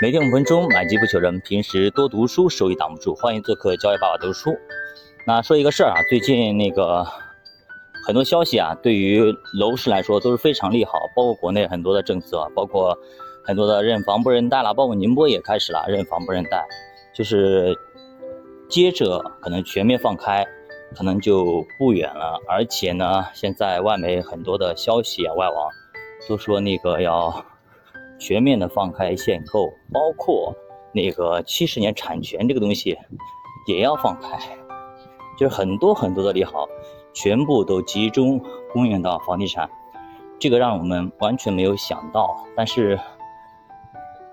[0.00, 1.38] 每天五分钟，买机不求人。
[1.40, 3.14] 平时多读书，收益挡不住。
[3.14, 4.58] 欢迎做客教育爸爸读书。
[5.26, 7.06] 那说一个事儿啊，最近那个
[8.06, 12.98] 很多消息啊，对于楼市来说都是非常利好，包括国内很多的政策，包括
[13.44, 16.66] 很多的认房不认贷了，包括宁波也开始了认房不认贷，
[17.14, 17.76] 就是
[18.70, 20.46] 接着可能全面放开，
[20.96, 22.40] 可能就不远了。
[22.48, 25.70] 而且呢，现在外媒很多的消息啊，外网
[26.26, 27.44] 都说那个要。
[28.20, 30.54] 全面的放开限购，包括
[30.92, 32.96] 那个七十年产权这个东西
[33.66, 34.38] 也要放开，
[35.38, 36.68] 就是很多很多的利好，
[37.14, 38.38] 全部都集中
[38.72, 39.70] 供应到房地产，
[40.38, 42.44] 这个让我们完全没有想到。
[42.54, 43.00] 但是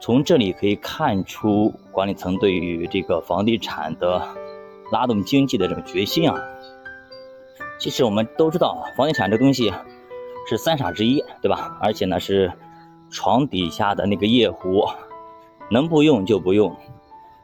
[0.00, 4.20] 从这里可以看出管理层对于这个房地产的
[4.90, 6.36] 拉动经济的这个决心啊。
[7.78, 9.72] 其实我们都知道，房地产这东西
[10.48, 11.78] 是三傻之一，对吧？
[11.80, 12.52] 而且呢是。
[13.10, 14.84] 床底下的那个夜壶，
[15.70, 16.74] 能不用就不用，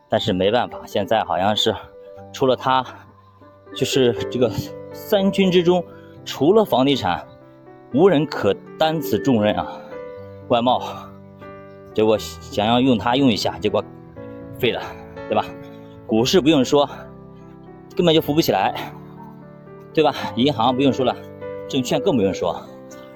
[0.08, 1.74] 但是没办法，现在好像是
[2.32, 2.84] 除了它，
[3.74, 4.50] 就是这个
[4.92, 5.84] 三军之中，
[6.24, 7.26] 除了房地产，
[7.94, 9.66] 无人可担此重任啊。
[10.48, 10.82] 外贸，
[11.94, 13.82] 结果想要用它用一下，结果
[14.58, 14.82] 废了，
[15.28, 15.44] 对吧？
[16.06, 16.88] 股市不用说，
[17.96, 18.92] 根本就扶不起来，
[19.94, 20.14] 对吧？
[20.36, 21.16] 银行不用说了，
[21.68, 22.60] 证券更不用说。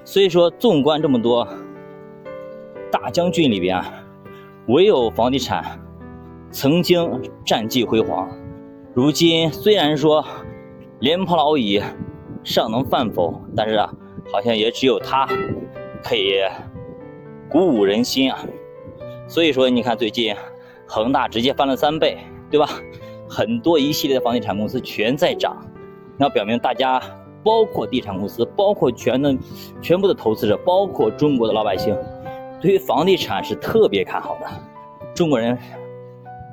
[0.05, 1.47] 所以说，纵观这么多。
[2.91, 3.83] 大将军里边，
[4.67, 5.81] 唯有房地产
[6.51, 8.29] 曾经战绩辉煌。
[8.95, 10.25] 如今虽然说
[11.01, 11.83] 廉颇老矣，
[12.43, 13.43] 尚能饭否？
[13.55, 13.93] 但是啊，
[14.33, 15.27] 好像也只有它
[16.03, 16.41] 可以
[17.51, 18.39] 鼓舞人心啊。
[19.29, 20.35] 所以说，你看最近
[20.87, 22.17] 恒大直接翻了三倍，
[22.51, 22.69] 对吧？
[23.29, 25.57] 很多一系列的房地产公司全在涨，
[26.17, 27.03] 那表明大家，
[27.43, 29.37] 包括地产公司，包括全的
[29.83, 31.93] 全部的投资者，包括中国的老百姓。
[32.61, 34.47] 对于房地产是特别看好的，
[35.15, 35.57] 中国人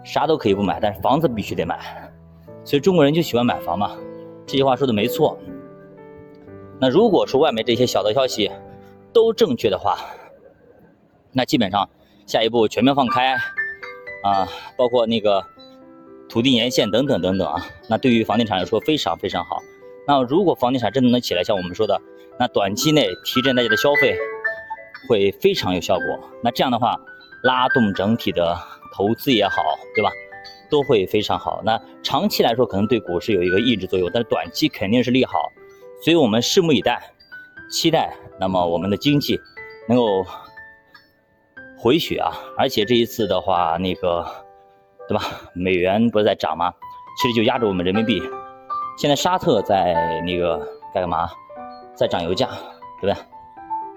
[0.03, 1.79] 啥都可以不买，但是房子必须得买，
[2.63, 3.95] 所以中国人就喜欢买房嘛。
[4.45, 5.37] 这句话说的没错。
[6.79, 8.51] 那如果说外面这些小道消息
[9.13, 9.97] 都正确的话，
[11.31, 11.89] 那基本上
[12.25, 13.35] 下一步全面放开
[14.23, 14.47] 啊，
[14.77, 15.41] 包括那个
[16.27, 19.61] 土地年限等等等等啊，那对于房地产来说非常非常好。
[20.05, 22.01] 那如果房地产真的能起来，像我们说的，
[22.37, 24.17] 那短期内提振大家的消费。
[25.07, 26.29] 会非常有效果。
[26.43, 26.95] 那这样的话，
[27.43, 28.57] 拉动整体的
[28.93, 29.63] 投资也好，
[29.95, 30.11] 对吧？
[30.69, 31.61] 都会非常好。
[31.63, 35.51] 那长期来说，可能对股市有一个抑制作用，但是短期肯定是利好。
[36.03, 37.01] 所以我们拭目以待，
[37.69, 39.39] 期待那么我们的经济
[39.87, 40.25] 能够
[41.77, 42.33] 回血啊！
[42.57, 44.25] 而且这一次的话，那个
[45.07, 45.23] 对吧？
[45.53, 46.73] 美元不是在涨吗？
[47.21, 48.19] 其实就压着我们人民币。
[48.97, 50.57] 现在沙特在那个
[50.93, 51.29] 在干嘛？
[51.95, 52.47] 在涨油价，
[52.99, 53.15] 对不对？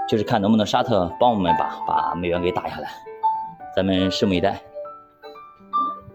[0.09, 2.89] 就是看能不能沙特帮我们把把美元给打下来，
[3.75, 4.61] 咱们拭目以待。